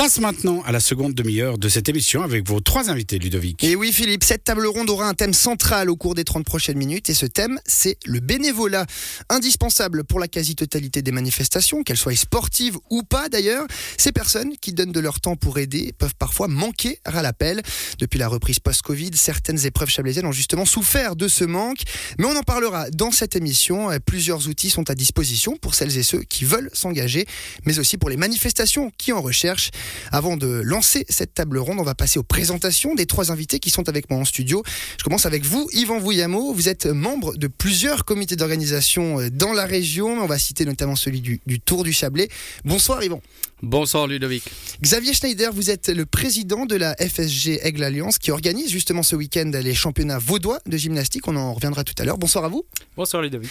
[0.00, 3.62] Place maintenant à la seconde demi-heure de cette émission avec vos trois invités, Ludovic.
[3.62, 6.78] Et oui, Philippe, cette table ronde aura un thème central au cours des 30 prochaines
[6.78, 7.10] minutes.
[7.10, 8.86] Et ce thème, c'est le bénévolat.
[9.28, 13.66] Indispensable pour la quasi-totalité des manifestations, qu'elles soient sportives ou pas d'ailleurs.
[13.98, 17.60] Ces personnes qui donnent de leur temps pour aider peuvent parfois manquer à l'appel.
[17.98, 21.82] Depuis la reprise post-Covid, certaines épreuves chablaisiennes ont justement souffert de ce manque.
[22.18, 23.90] Mais on en parlera dans cette émission.
[24.06, 27.26] Plusieurs outils sont à disposition pour celles et ceux qui veulent s'engager,
[27.66, 29.70] mais aussi pour les manifestations qui en recherchent.
[30.12, 33.70] Avant de lancer cette table ronde, on va passer aux présentations des trois invités qui
[33.70, 34.62] sont avec moi en studio.
[34.98, 36.52] Je commence avec vous, Yvan Vouillamo.
[36.52, 40.08] Vous êtes membre de plusieurs comités d'organisation euh, dans la région.
[40.22, 42.28] On va citer notamment celui du, Tour du Chablais.
[42.64, 43.20] Bonsoir Yvan.
[43.62, 44.44] Bonsoir Ludovic.
[44.82, 49.16] Xavier Schneider, vous êtes le président de la FSG Aigle Alliance qui organise justement ce
[49.16, 51.28] week-end les championnats vaudois de gymnastique.
[51.28, 52.18] On en reviendra tout à l'heure.
[52.18, 52.64] Bonsoir à vous.
[52.96, 53.50] Bonsoir Ludovic.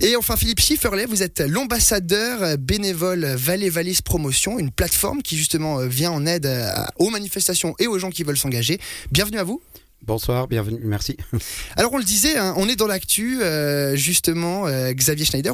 [0.00, 5.80] Et enfin Philippe Schifferlet, vous êtes l'ambassadeur bénévole Vallée Valise Promotion, une plateforme qui justement
[5.80, 8.78] euh, vient en aide euh, aux manifestations et aux gens qui veulent s'engager.
[9.10, 9.60] Bienvenue à vous.
[10.06, 11.16] Bonsoir, bienvenue, merci.
[11.76, 15.52] Alors on le disait, hein, on est dans l'actu, euh, justement, euh, Xavier Schneider,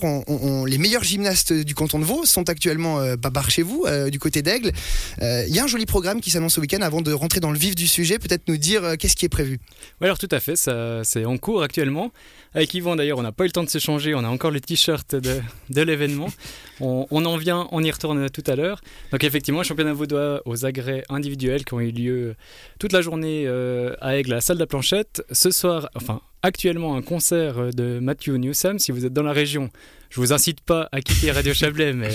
[0.66, 3.16] les meilleurs gymnastes du canton de Vaud sont actuellement euh,
[3.48, 4.72] chez vous, euh, du côté d'Aigle.
[5.20, 7.58] Il y a un joli programme qui s'annonce ce week-end avant de rentrer dans le
[7.58, 9.58] vif du sujet, peut-être nous dire qu'est-ce qui est prévu?
[10.00, 12.12] Oui, alors tout à fait, c'est en cours actuellement.
[12.52, 14.60] Avec Yvan d'ailleurs, on n'a pas eu le temps de s'échanger, on a encore le
[14.60, 16.28] t-shirt de, de l'événement.
[16.80, 18.80] On, on, en vient, on y retourne tout à l'heure.
[19.10, 22.36] Donc effectivement, championnat vaudois aux agrès individuels qui ont eu lieu
[22.78, 23.48] toute la journée
[24.00, 25.24] à Aigle la salle de la planchette.
[25.30, 28.78] Ce soir, enfin actuellement un concert de Matthew Newsom.
[28.78, 29.70] Si vous êtes dans la région,
[30.10, 32.10] je vous incite pas à quitter Radio Chablais, mais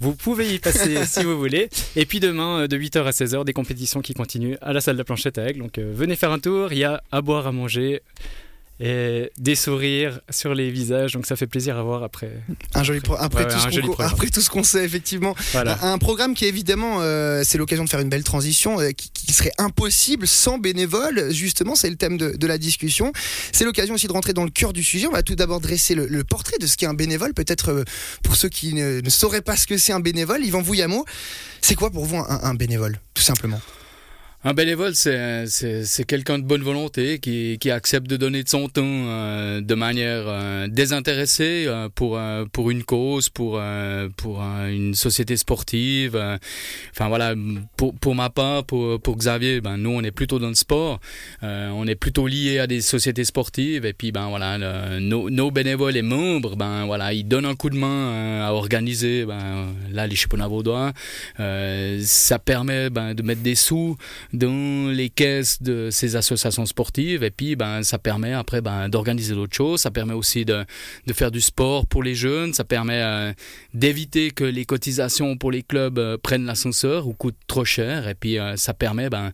[0.00, 1.70] vous pouvez y passer si vous voulez.
[1.96, 5.00] Et puis demain, de 8h à 16h, des compétitions qui continuent à la salle de
[5.00, 5.60] la planchette à Aigle.
[5.60, 8.02] Donc euh, venez faire un tour, il y a à boire, à manger
[8.80, 12.30] et des sourires sur les visages, donc ça fait plaisir à voir après.
[12.74, 13.46] Un joli après,
[14.30, 15.34] tout ce qu'on sait effectivement.
[15.54, 19.52] Un, programme qui évidemment, euh, c'est l'occasion de faire une belle transition, euh, qui, serait
[19.58, 21.30] impossible sans bénévoles.
[21.30, 23.12] Justement, c'est le thème de, la discussion.
[23.52, 25.06] C'est l'occasion aussi de rentrer dans le cœur du sujet.
[25.06, 27.34] On va tout d'abord dresser le, portrait de ce qu'est un bénévole.
[27.34, 27.84] Peut-être euh,
[28.24, 31.04] pour ceux qui ne, sauraient pas ce que c'est un bénévole, Yvan Vouillamo,
[31.60, 33.60] c'est quoi pour vous un bénévole, tout simplement?
[34.42, 38.68] Un bénévole, c'est, c'est, quelqu'un de bonne volonté qui, qui accepte de donner de son
[38.70, 42.18] temps euh, de manière euh, désintéressée euh, pour,
[42.50, 43.60] pour une cause, pour,
[44.16, 46.16] pour une société sportive.
[46.90, 47.34] enfin voilà,
[47.76, 51.00] pour, pour ma part, pour, pour Xavier, ben, nous on est plutôt dans le sport,
[51.42, 54.56] on est plutôt lié à des sociétés sportives et puis ben voilà,
[55.00, 59.26] nos, nos, bénévoles et membres, ben voilà, ils donnent un coup de main à organiser
[59.26, 60.92] ben, là les championnats vaudois.
[61.36, 63.98] ça permet ben, de mettre des sous
[64.32, 67.22] dans les caisses de ces associations sportives.
[67.22, 69.80] Et puis ben ça permet après ben, d'organiser d'autres choses.
[69.80, 70.64] Ça permet aussi de,
[71.06, 72.54] de, faire du sport pour les jeunes.
[72.54, 73.32] Ça permet euh,
[73.74, 78.08] d'éviter que les cotisations pour les clubs euh, prennent l'ascenseur ou coûtent trop cher.
[78.08, 79.32] Et puis euh, ça permet ben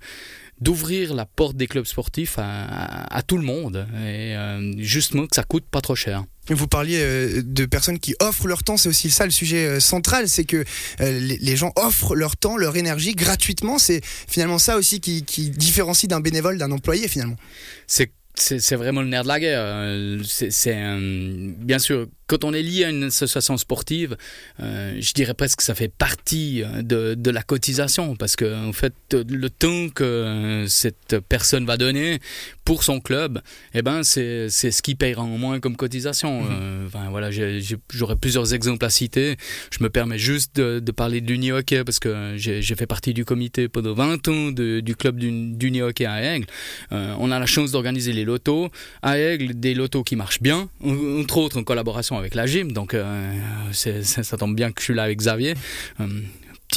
[0.61, 3.87] d'ouvrir la porte des clubs sportifs à, à, tout le monde.
[4.07, 4.34] Et
[4.78, 6.25] justement que ça coûte pas trop cher.
[6.55, 9.81] Vous parliez euh, de personnes qui offrent leur temps, c'est aussi ça le sujet euh,
[9.81, 10.65] central, c'est que
[11.01, 13.79] euh, les gens offrent leur temps, leur énergie gratuitement.
[13.79, 17.37] C'est finalement ça aussi qui, différencie d'un bénévole, d'un employé finalement.
[17.87, 20.19] C'est vraiment le nerf de la guerre.
[20.29, 20.77] C'est
[21.59, 24.17] bien sûr quand on est lié à une association sportive,
[24.59, 29.89] je dirais presque que ça fait partie de, la cotisation parce que fait le temps
[29.89, 32.21] que cette personne va donner
[32.66, 33.41] pour son club,
[33.75, 36.43] eh ben c'est c'est ce qui payera en moins comme cotisation.
[36.43, 36.49] Mhm.
[36.50, 39.37] Euh, enfin voilà, j'aurais plusieurs exemples à citer.
[39.71, 43.15] Je me permets juste de, de parler de l'Uni Hockey parce que j'ai fait partie
[43.15, 46.47] du comité pendant 20 ans de, du club d'Uni Hockey à Aigle.
[46.91, 48.69] Euh, on a la chance d'organiser les lotos
[49.00, 52.94] à Aigle, des lotos qui marchent bien, entre autres en collaboration avec la gym, donc
[52.94, 53.33] euh,
[53.72, 55.54] ça tombe bien que je suis là avec Xavier.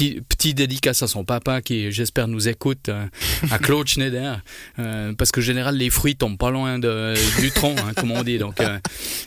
[0.00, 3.06] Euh, petit, petit dédicace à son papa qui, j'espère, nous écoute, euh,
[3.50, 4.40] à Claude Schneider,
[4.78, 8.12] euh, parce que en général, les fruits tombent pas loin de, du tronc, hein, comme
[8.12, 8.38] on dit.
[8.38, 8.56] Donc,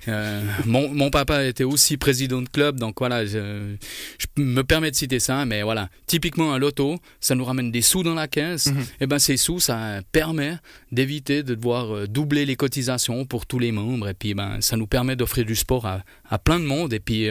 [0.08, 3.76] euh, mon, mon, papa était aussi président de club, donc voilà, je,
[4.18, 7.82] je, me permets de citer ça, mais voilà, typiquement un loto, ça nous ramène des
[7.82, 8.86] sous dans la caisse, mhm.
[9.02, 10.58] et ben ces sous, ça permet
[10.94, 14.88] d'éviter de devoir doubler les cotisations pour tous les membres, et puis ben ça nous
[14.88, 17.30] permet d'offrir du sport à, à plein de monde, et puis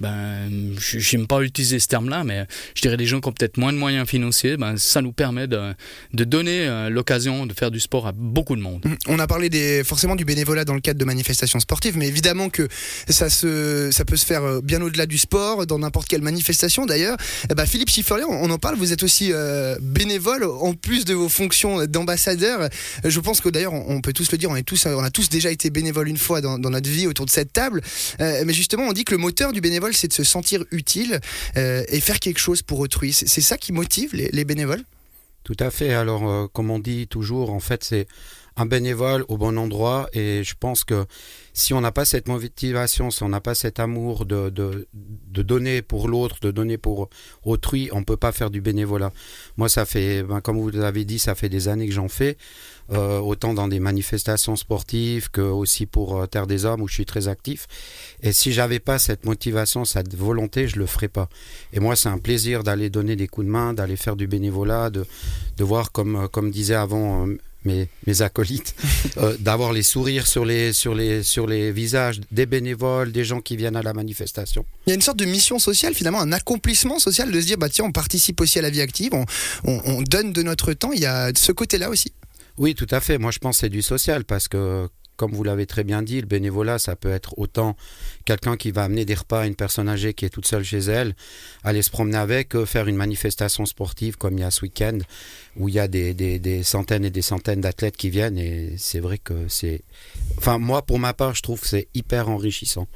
[0.00, 3.72] ben, j'aime pas utiliser ce terme-là, mais je dirais des gens qui ont peut-être moins
[3.72, 5.74] de moyens financiers, ben, ça nous permet de,
[6.12, 8.84] de donner euh, l'occasion de faire du sport à beaucoup de monde.
[9.08, 12.48] On a parlé des, forcément du bénévolat dans le cadre de manifestations sportives, mais évidemment
[12.48, 12.68] que
[13.08, 16.86] ça, se, ça peut se faire euh, bien au-delà du sport, dans n'importe quelle manifestation
[16.86, 17.16] d'ailleurs.
[17.50, 21.14] Eh ben, Philippe Schifferlier, on en parle, vous êtes aussi euh, bénévole en plus de
[21.14, 22.68] vos fonctions d'ambassadeur.
[23.04, 26.08] Je pense que d'ailleurs, on peut tous le dire, on, a tous déjà été bénévoles
[26.08, 27.82] une fois dans, notre vie autour de cette table.
[28.20, 31.20] Euh, mais justement, on dit que le moteur du bénévole, c'est de se sentir utile
[31.56, 33.12] euh, et faire quelque chose pour autrui.
[33.12, 34.82] C'est ça qui motive les, les bénévoles?
[35.44, 35.94] Tout à fait.
[35.94, 38.06] Alors, euh, comme on dit toujours, en fait, c'est
[38.58, 40.08] un bénévole au bon endroit.
[40.12, 41.06] Et je pense que
[41.54, 45.80] si on n'a pas cette motivation, si on n'a pas cet amour de, de, donner
[45.82, 47.08] pour l'autre, de donner pour
[47.44, 49.12] autrui, on ne peut pas faire du bénévolat.
[49.56, 52.36] Moi, ça fait, ben, comme vous l'avez dit, ça fait des années que j'en fais.
[52.90, 56.94] Euh, autant dans des manifestations sportives que aussi pour euh, Terre des Hommes où je
[56.94, 57.66] suis très actif.
[58.22, 61.28] Et si j'avais pas cette motivation, cette volonté, je le ferais pas.
[61.74, 64.88] Et moi, c'est un plaisir d'aller donner des coups de main, d'aller faire du bénévolat,
[64.88, 65.04] de,
[65.58, 67.28] de voir comme euh, comme disait avant
[67.64, 68.74] mes, mes acolytes,
[69.18, 73.40] euh, d'avoir les sourires sur les, sur, les, sur les visages des bénévoles, des gens
[73.40, 74.64] qui viennent à la manifestation.
[74.86, 77.58] Il y a une sorte de mission sociale, finalement, un accomplissement social de se dire,
[77.58, 79.24] bah tiens, on participe aussi à la vie active, on,
[79.64, 80.92] on, on donne de notre temps.
[80.92, 82.12] Il y a ce côté-là aussi.
[82.58, 83.18] Oui, tout à fait.
[83.18, 84.88] Moi, je pense que c'est du social parce que,
[85.18, 87.76] comme vous l'avez très bien dit, le bénévolat, ça peut être autant
[88.24, 90.78] quelqu'un qui va amener des repas à une personne âgée qui est toute seule chez
[90.78, 91.14] elle,
[91.64, 94.98] aller se promener avec, que faire une manifestation sportive comme il y a ce week-end,
[95.56, 98.38] où il y a des, centaines et des centaines d'athlètes qui viennent.
[98.38, 99.82] Et c'est vrai que c'est...
[100.38, 102.86] Enfin, moi, pour ma part, je trouve que c'est hyper enrichissant.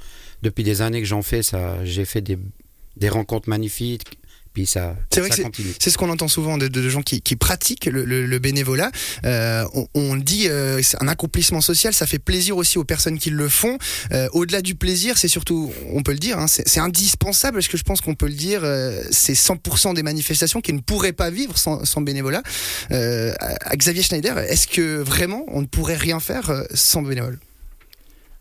[0.42, 4.18] Depuis des années que j'en fais, ça, j'ai fait des rencontres magnifiques,
[4.52, 5.72] puis ça, C'est vrai ça que continue.
[5.78, 8.90] C'est ce qu'on entend souvent de, de gens qui, qui pratiquent le, le- le bénévolat.
[9.24, 13.18] Euh, on, on dit euh, c'est un accomplissement social, ça fait plaisir aussi aux personnes
[13.18, 13.78] qui le font.
[14.12, 17.68] Euh, Au-delà du plaisir, c'est surtout, on peut le dire, hein, c'est c'est indispensable parce
[17.68, 21.12] que je pense qu'on peut le dire, euh, c'est 100% des manifestations qui ne pourraient
[21.12, 22.42] pas vivre sans, sans bénévolat.
[22.90, 27.38] Euh, à Xavier Schneider, est-ce que vraiment on ne pourrait rien faire sans bénévoles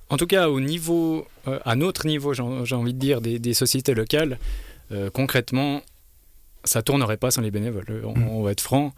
[0.09, 3.39] En tout cas, au niveau, euh, à notre niveau, j'ai j'ai envie de dire, des,
[3.39, 4.37] des sociétés locales,
[4.91, 5.81] euh, concrètement,
[6.63, 7.85] ça tournerait pas sans les bénévoles.
[7.89, 8.27] Euh, On, Mhm.
[8.29, 8.93] on va être franc,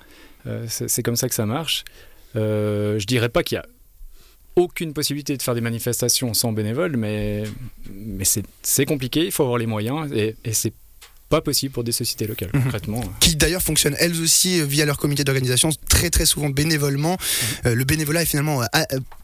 [0.47, 1.83] euh, c'est comme ça que ça marche.
[2.35, 3.65] Euh, je dirais pas qu'il y a
[4.55, 7.43] aucune possibilité de faire des manifestations sans bénévoles, mais,
[7.91, 10.73] mais c'est c'est compliqué, il faut avoir les moyens, et, et c'est
[11.33, 12.63] pas possible pour des sociétés locales, Mhm.
[12.63, 13.01] concrètement.
[13.19, 17.17] qui d'ailleurs fonctionnent elles aussi euh, via leur comité d'organisation, très très souvent bénévolement.
[17.65, 18.67] Euh, le bénévolat est finalement euh,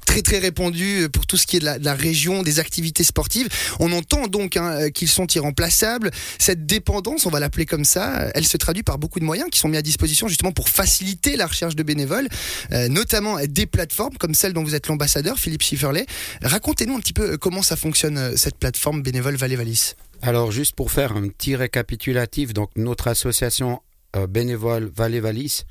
[0.08, 3.04] très très répandu pour tout ce qui est de la, de la région, des activités
[3.04, 3.48] sportives.
[3.80, 6.10] On entend donc hein, qu'ils sont irremplaçables.
[6.40, 9.60] Cette dépendance, on va l'appeler comme ça, elle se traduit par beaucoup de moyens qui
[9.60, 12.28] sont mis à disposition justement pour faciliter la recherche de bénévoles,
[12.72, 16.08] euh, notamment des plateformes comme celle dont vous êtes l'ambassadeur, Philippe Schifferlet.
[16.42, 19.94] Racontez-nous un petit peu comment ça fonctionne cette plateforme bénévole Valais-Valis.
[20.22, 23.82] Alors, juste pour faire un petit récapitulatif, donc notre association
[24.16, 25.66] euh, bénévole Valais Valis,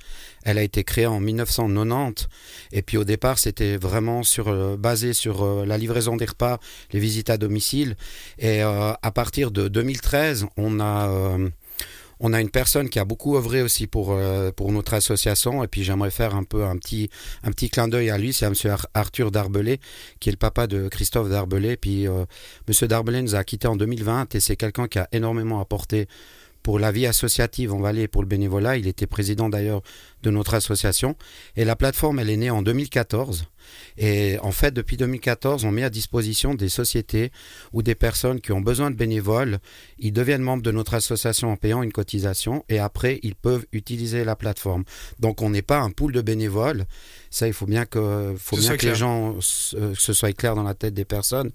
[0.44, 2.28] elle a été créée en 1990
[2.70, 6.60] et puis au départ c'était vraiment sur euh, basé sur euh, la livraison des repas,
[6.92, 7.96] les visites à domicile.
[8.38, 11.36] Et euh, à partir de 2013 on a
[12.20, 15.68] on a une personne qui a beaucoup œuvré aussi pour euh, pour notre association et
[15.68, 17.10] puis j'aimerais faire un peu un petit
[17.42, 19.80] un petit clin d'œil à lui, c'est à Ar- Arthur Darbelé
[20.20, 22.24] qui est le papa de Christophe Darbelé puis euh,
[22.66, 26.08] Monsieur Darbelé nous a quittés en 2020 et c'est quelqu'un qui a énormément apporté
[26.62, 28.76] pour la vie associative en Valais et pour le bénévolat.
[28.76, 29.80] Il était président d'ailleurs
[30.22, 31.16] de notre association.
[31.56, 33.46] Et la plateforme, elle est née en 2014.
[33.96, 37.30] Et en fait, depuis 2014, on met à disposition des sociétés
[37.72, 39.58] ou des personnes qui ont besoin de bénévoles.
[39.98, 44.24] Ils deviennent membres de notre association en payant une cotisation et après, ils peuvent utiliser
[44.24, 44.84] la plateforme.
[45.18, 46.84] Donc, on n'est pas un pool de bénévoles.
[47.30, 48.94] Ça, il faut bien que, faut Ce bien les clair.
[48.94, 49.36] gens,
[49.74, 51.50] euh, que ce soit clair dans la tête des personnes.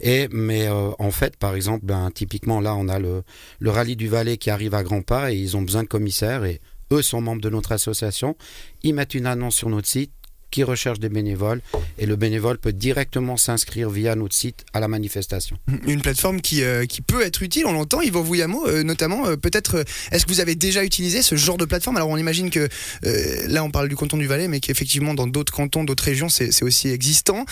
[0.00, 3.22] Et, mais euh, en fait, par exemple, ben, typiquement là, on a le,
[3.60, 6.44] le rallye du Valais qui arrive à grands pas et ils ont besoin de commissaires
[6.44, 6.60] et
[6.92, 8.36] eux sont membres de notre association.
[8.82, 10.12] Ils mettent une annonce sur notre site
[10.56, 11.60] qui recherche des bénévoles
[11.98, 15.58] et le bénévole peut directement s'inscrire via notre site à la manifestation.
[15.86, 19.36] Une plateforme qui, euh, qui peut être utile, on l'entend, Yvan Vouillamo, euh, notamment, euh,
[19.36, 21.98] peut-être, euh, est-ce que vous avez déjà utilisé ce genre de plateforme?
[21.98, 22.70] Alors on imagine que,
[23.02, 26.62] là on parle du canton du Valais, mais qu'effectivement dans d'autres cantons, d'autres régions, c'est
[26.62, 27.44] aussi existant.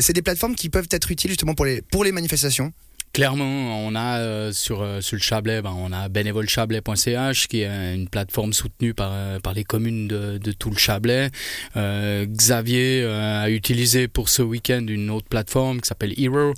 [0.00, 2.72] C'est des plateformes qui peuvent être utiles justement pour les, pour les manifestations?
[3.14, 7.94] Clairement, on a euh, sur, euh, sur le Chablais, ben, on a bénévolechablais.ch qui est
[7.94, 11.30] une plateforme soutenue par, euh, par les communes de, de tout le Chablais.
[11.76, 16.54] Xavier a utilisé pour ce week-end une autre plateforme qui s'appelle Hero.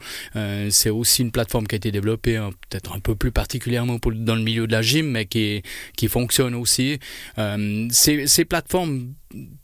[0.71, 4.35] C'est aussi une plateforme qui a été développée hein, peut-être un peu plus particulièrement dans
[4.35, 5.63] le milieu de la gym, mais qui,
[5.95, 6.99] qui fonctionne aussi.
[7.91, 9.13] Ces, ces plateformes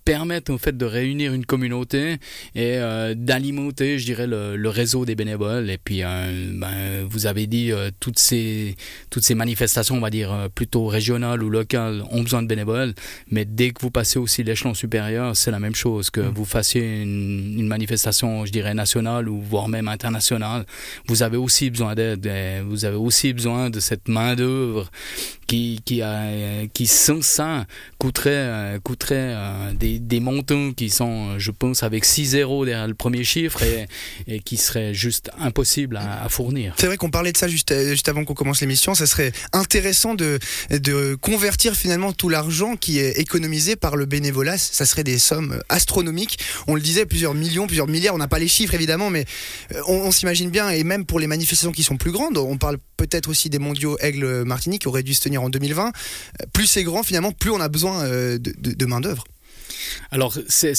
[0.05, 2.15] permettent en fait de réunir une communauté
[2.55, 5.71] et euh, d'alimenter, je dirais, le, le réseau des bénévoles.
[5.71, 8.77] Et puis, euh, ben, vous avez dit, euh, toutes ces
[9.11, 12.95] toutes ces manifestations, on va dire plutôt régionales ou locales, ont besoin de bénévoles.
[13.31, 16.33] Mais dès que vous passez aussi l'échelon supérieur, c'est la même chose que Mm.
[16.35, 20.67] vous fassiez une, une manifestation, je dirais nationale ou voire même internationale.
[21.07, 22.29] Vous avez aussi besoin d'aide.
[22.67, 24.91] Vous avez aussi besoin de cette main d'œuvre
[25.47, 27.67] qui qui a qui sans ça
[27.99, 29.35] coûterait coûterait
[29.73, 33.61] des, montants qui sont, je pense, avec 6 zéros derrière le premier chiffre
[34.27, 36.75] et, qui seraient juste impossibles à, fournir.
[36.79, 38.95] C'est vrai qu'on parlait de ça juste, juste avant qu'on commence l'émission.
[38.95, 40.39] Ça serait intéressant de,
[41.21, 44.59] convertir finalement tout l'argent qui est économisé par le bénévolat.
[44.59, 46.39] Ça serait des sommes astronomiques.
[46.67, 48.15] On le disait, plusieurs millions, plusieurs milliards.
[48.15, 49.25] On n'a pas les chiffres évidemment, mais
[49.87, 50.71] on, on s'imagine bien.
[50.71, 53.97] Et même pour les manifestations qui sont plus grandes, on parle peut-être aussi des mondiaux
[54.01, 55.93] Aigle Martinique qui auraient dû se tenir en 2020.
[56.53, 59.25] Plus c'est grand, finalement, plus on a besoin de, de, de main-d'œuvre.
[60.11, 60.75] Alors, c'est.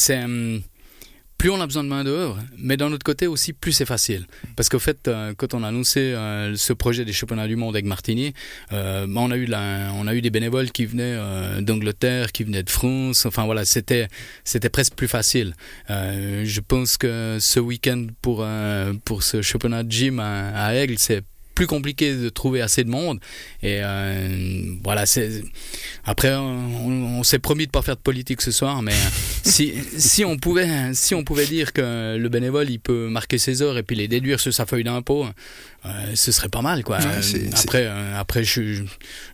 [1.43, 4.27] Plus on a besoin de main-d'œuvre, mais d'un autre côté aussi, plus c'est facile.
[4.55, 7.75] Parce qu'au fait, euh, quand on a annoncé euh, ce projet des championnats du monde
[7.75, 8.33] avec Martini,
[8.71, 11.17] euh, on, a eu des bénévoles qui venaient
[11.61, 13.25] d'Angleterre, qui venaient de France.
[13.25, 14.07] Enfin voilà, c'était
[14.45, 15.53] c'était presque plus facile.
[15.89, 18.47] je pense que ce week-end pour,
[19.03, 21.23] pour ce championnat de gym à Aigle, c'est
[21.55, 23.19] plus compliqué de trouver assez de monde.
[23.61, 25.43] Et euh, voilà, c'est.
[26.03, 28.93] Après, on, on s'est promis de pas faire de politique ce soir, mais
[29.43, 33.61] si, si, on pouvait, si on pouvait dire que le bénévole il peut marquer ses
[33.61, 35.25] heures et puis les déduire sur sa feuille d'impôt,
[35.85, 36.97] euh, ce serait pas mal, quoi.
[36.99, 38.83] Ouais, après, euh, après, je-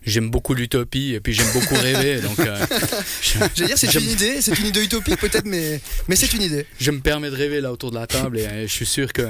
[0.04, 2.58] j'aime beaucoup l'utopie et puis j'aime beaucoup rêver, donc euh,
[3.22, 6.66] je, dire, c'est une idée, c'est une idée utopique peut-être, mais, mais c'est une idée.
[6.80, 9.12] je me permets de rêver là autour de la table et euh, je suis sûr
[9.12, 9.22] que,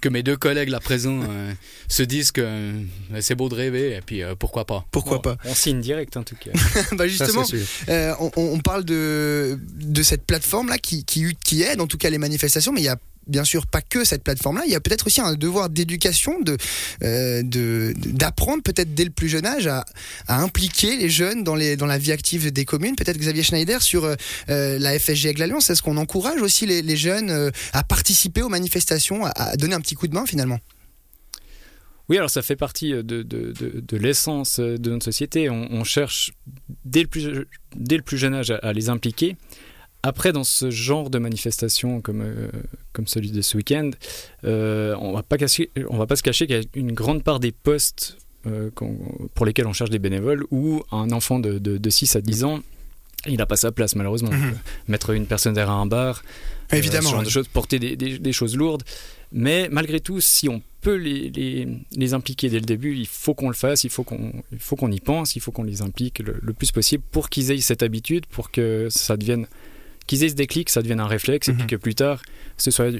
[0.00, 1.52] que mes deux collègues là présents euh,
[1.86, 2.72] se disent que euh,
[3.20, 4.84] c'est beau de rêver et puis euh, pourquoi pas.
[4.90, 6.50] Pourquoi Bon, pas On signe direct en tout cas.
[6.96, 7.44] Bah justement,
[7.88, 12.18] euh, on, on parle de, de cette plateforme-là qui, qui, aide en tout cas les
[12.18, 15.06] manifestations, mais il y a bien sûr pas que cette plateforme-là, il y a peut-être
[15.06, 16.56] aussi un devoir d'éducation, de,
[17.02, 17.42] euh,
[17.96, 19.84] d'apprendre peut-être dès le plus jeune âge à,
[20.28, 22.96] impliquer les jeunes dans, la vie active des communes.
[22.96, 24.14] Peut-être Xavier Schneider sur euh,
[24.48, 29.26] euh, la FSG Aigle Alliance, est-ce qu'on encourage aussi les, jeunes à participer aux manifestations,
[29.26, 30.58] à, donner un petit coup de main finalement?
[32.08, 35.50] Oui, alors ça fait partie de, l'essence de notre société.
[35.50, 36.32] On, cherche
[36.84, 39.36] dès le, plus, dès le plus jeune âge à les impliquer.
[40.06, 42.48] Après, dans ce genre de manifestation comme, euh,
[42.92, 43.90] comme celui de ce week-end,
[44.44, 45.12] euh, on on
[45.98, 48.70] va pas se cacher qu'il y a une grande part des postes euh,
[49.34, 52.44] pour lesquels on cherche des bénévoles où un enfant de, de, de 6 à 10
[52.44, 52.60] ans,
[53.26, 54.30] il n'a pas sa place malheureusement.
[54.30, 54.54] Mhm.
[54.88, 56.22] Mettre une personne derrière un bar,
[56.72, 57.08] Évidemment.
[57.08, 58.84] ce genre de choses, porter des, des- des choses lourdes.
[59.32, 63.34] Mais malgré tout, si on peut les, les- les impliquer dès le début, il faut
[63.34, 64.30] qu'on le fasse, il faut qu'on
[64.78, 67.60] qu'on y pense, il faut qu'on les implique le, le plus possible pour qu'ils aient
[67.60, 69.48] cette habitude, pour que ça devienne,
[70.06, 71.58] qu'ils aient ce déclic, ça devienne un réflexe, et Mhm.
[71.58, 72.22] puis que plus tard,
[72.56, 72.90] ce soit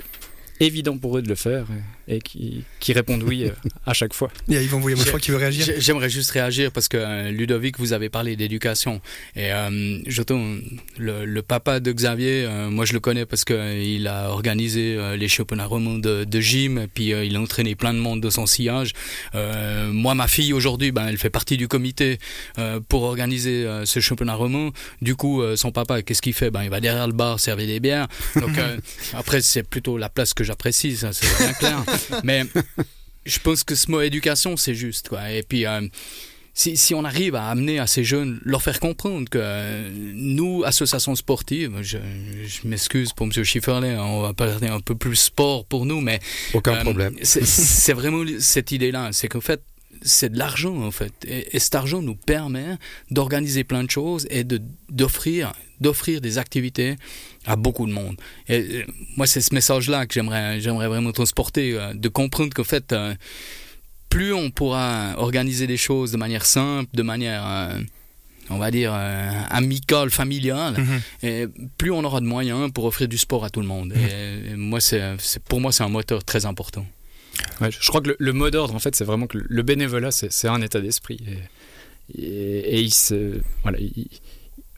[0.61, 1.67] évident pour eux de le faire
[2.09, 3.51] et, et qu'ils qu'ils répondent oui euh,
[3.85, 4.31] à chaque fois.
[4.49, 5.65] Il y a Yvan Bouillet-Moeffroy qui veut réagir.
[5.67, 9.01] J'ai- J'aimerais juste réagir parce que euh, Ludovic, vous avez parlé d'éducation.
[9.35, 10.57] Et euh, j'entends
[10.99, 15.17] le, le papa de Xavier, euh, moi je le connais parce qu'il a organisé euh,
[15.17, 18.21] les championnats romans de, de gym, et puis euh, il a entraîné plein de monde
[18.21, 18.93] de son sillage.
[19.35, 22.19] Euh, moi, ma fille aujourd'hui, ben, elle fait partie du comité
[22.59, 24.71] euh, pour organiser euh, ce championnat roman.
[25.03, 26.51] Du coup, euh, son papa, qu'est-ce qu'il fait?
[26.51, 28.07] Ben, Il va derrière le bar servir des bières.
[28.37, 28.77] Donc euh,
[29.15, 31.85] après, c'est plutôt la place que j'apprécie, ça c'est bien clair.
[32.25, 32.45] Mais
[33.27, 35.09] je pense que ce mot éducation, c'est juste.
[35.09, 35.31] Quoi.
[35.33, 35.83] Et puis, euh,
[36.55, 40.63] si, si on arrive à amener à ces jeunes, leur faire comprendre que euh, nous,
[40.65, 41.99] associations sportives, je,
[42.47, 43.33] je m'excuse pour M.
[43.45, 46.21] Schifferlet, hein, on va parler un peu plus sport pour nous, mais
[46.55, 47.15] Aucun euh, problème.
[47.23, 49.11] c'est- C'est vraiment cette idée-là.
[49.13, 49.61] C'est qu'en fait,
[50.03, 51.13] c'est de l'argent, en fait.
[51.27, 52.77] Et, et cet argent nous permet
[53.11, 54.61] d'organiser plein de choses et de-
[54.91, 56.97] d'offrir d'offrir des activités
[57.45, 58.17] à beaucoup de monde.
[58.49, 58.85] Et
[59.19, 63.15] moi, c'est ce message-là que j'aimerais j'aimerais vraiment transporter, euh, de comprendre qu'en fait, euh,
[64.09, 67.45] plus on pourra organiser des choses de manière simple, de manière...
[67.47, 67.79] euh,
[68.49, 71.01] on va dire euh, amicale, familiale, Mhm.
[71.25, 71.47] et
[71.79, 73.93] plus on aura de moyens pour offrir du sport à tout le monde.
[73.93, 75.17] Et, et moi, c'est-
[75.49, 76.87] pour moi, c'est un moteur très important.
[77.61, 80.61] Je crois que le, mot d'ordre, en fait, c'est vraiment que le- bénévolat, c'est un
[80.63, 81.21] état d'esprit.
[82.15, 82.81] Et,
[83.79, 84.09] et-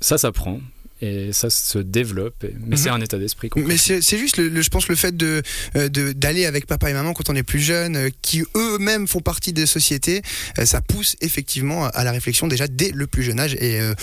[0.00, 0.61] ça s'apprend
[1.00, 2.43] et ça se développe.
[2.43, 2.76] mais Mhm.
[2.76, 3.50] c'est un état d'esprit.
[3.57, 5.43] Mais c'est juste, le, le- je pense, le fait de
[5.76, 9.07] euh, de- d'aller avec papa et maman quand on est plus jeune, euh, qui eux-mêmes
[9.07, 10.23] font partie des sociétés,
[10.59, 13.55] euh, ça pousse effectivement à la réflexion déjà dès le plus jeune âge.
[13.61, 13.95] Et euh,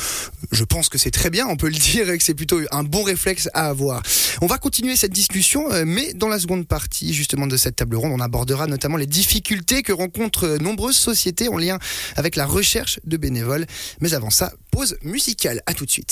[0.52, 2.84] je pense que c'est très bien, on peut le dire, et que c'est plutôt un
[2.84, 4.02] bon réflexe à avoir.
[4.42, 8.12] On va continuer cette discussion, mais dans la seconde partie justement de cette table ronde,
[8.14, 11.80] on abordera notamment les difficultés que rencontrent nombreuses sociétés en lien
[12.16, 13.66] avec la recherche de bénévoles.
[14.02, 15.62] Mais avant ça, pause musicale.
[15.66, 16.04] À tout de suite.